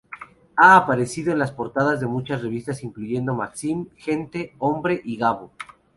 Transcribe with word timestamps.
Ha 0.55 0.77
aparecido 0.77 1.31
en 1.31 1.37
las 1.37 1.51
portadas 1.51 1.99
de 1.99 2.07
muchas 2.07 2.41
revistas 2.41 2.81
incluyendo 2.81 3.35
Maxim, 3.35 3.87
Gente, 3.97 4.55
Hombre 4.57 4.99
y 5.05 5.15
Gabo. 5.15 5.51